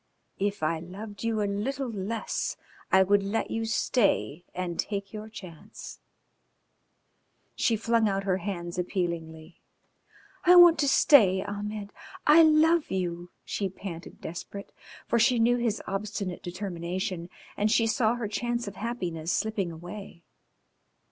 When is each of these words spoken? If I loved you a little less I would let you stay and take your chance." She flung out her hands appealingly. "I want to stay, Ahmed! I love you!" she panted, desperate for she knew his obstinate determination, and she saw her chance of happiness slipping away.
If 0.39 0.63
I 0.63 0.79
loved 0.79 1.23
you 1.23 1.43
a 1.43 1.45
little 1.67 1.91
less 1.91 2.57
I 2.91 3.03
would 3.03 3.21
let 3.21 3.51
you 3.51 3.65
stay 3.65 4.43
and 4.55 4.79
take 4.79 5.13
your 5.13 5.29
chance." 5.29 5.99
She 7.55 7.75
flung 7.75 8.09
out 8.09 8.23
her 8.23 8.37
hands 8.37 8.79
appealingly. 8.79 9.61
"I 10.43 10.55
want 10.55 10.79
to 10.79 10.87
stay, 10.87 11.43
Ahmed! 11.43 11.93
I 12.25 12.41
love 12.41 12.89
you!" 12.89 13.29
she 13.45 13.69
panted, 13.69 14.19
desperate 14.21 14.71
for 15.05 15.19
she 15.19 15.37
knew 15.37 15.57
his 15.57 15.83
obstinate 15.85 16.41
determination, 16.41 17.29
and 17.55 17.69
she 17.71 17.85
saw 17.85 18.15
her 18.15 18.27
chance 18.27 18.67
of 18.67 18.77
happiness 18.77 19.31
slipping 19.31 19.71
away. 19.71 20.23